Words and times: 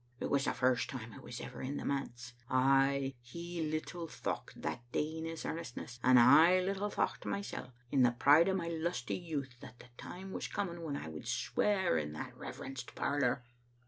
It 0.19 0.31
was 0.31 0.45
the 0.45 0.53
first 0.55 0.89
time 0.89 1.13
I 1.13 1.19
was 1.19 1.39
ever 1.39 1.61
in 1.61 1.77
the 1.77 1.85
manse. 1.85 2.33
Ay, 2.49 3.13
he 3.21 3.61
little 3.61 4.07
thocht 4.07 4.59
that 4.59 4.81
day 4.91 5.17
in 5.19 5.25
his 5.25 5.45
earnestness, 5.45 5.99
and 6.01 6.19
I 6.19 6.59
little 6.59 6.89
thocht 6.89 7.23
mysel* 7.23 7.71
in 7.91 8.01
the 8.01 8.09
pride 8.11 8.49
o' 8.49 8.55
my 8.55 8.67
lusty 8.67 9.15
youth, 9.15 9.57
that 9.59 9.77
the 9.77 9.89
time 9.99 10.31
was 10.31 10.47
coming 10.47 10.81
when 10.81 10.97
I 10.97 11.07
would 11.07 11.27
swear 11.27 11.99
in 11.99 12.13
that 12.13 12.35
reverenced 12.35 12.95
parlor. 12.95 13.45